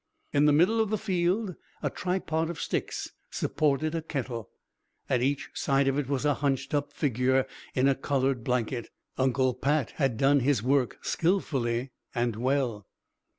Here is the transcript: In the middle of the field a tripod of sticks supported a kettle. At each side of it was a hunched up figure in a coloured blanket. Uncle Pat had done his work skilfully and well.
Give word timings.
In 0.33 0.47
the 0.47 0.51
middle 0.51 0.81
of 0.81 0.89
the 0.89 0.97
field 0.97 1.53
a 1.83 1.91
tripod 1.91 2.49
of 2.49 2.59
sticks 2.59 3.11
supported 3.29 3.93
a 3.93 4.01
kettle. 4.01 4.49
At 5.07 5.21
each 5.21 5.51
side 5.53 5.87
of 5.87 5.99
it 5.99 6.09
was 6.09 6.25
a 6.25 6.33
hunched 6.33 6.73
up 6.73 6.91
figure 6.91 7.45
in 7.75 7.87
a 7.87 7.93
coloured 7.93 8.43
blanket. 8.43 8.89
Uncle 9.19 9.53
Pat 9.53 9.91
had 9.97 10.17
done 10.17 10.39
his 10.39 10.63
work 10.63 10.97
skilfully 11.03 11.91
and 12.15 12.35
well. 12.35 12.87